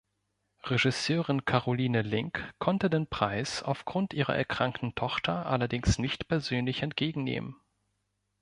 Regisseurin 0.63 1.45
Caroline 1.45 2.01
Link 2.01 2.55
konnte 2.57 2.89
den 2.89 3.05
Preis 3.05 3.61
aufgrund 3.61 4.15
ihrer 4.15 4.35
erkrankten 4.35 4.95
Tochter 4.95 5.45
allerdings 5.45 5.99
nicht 5.99 6.27
persönlich 6.27 6.81
entgegennehmen. 6.81 7.55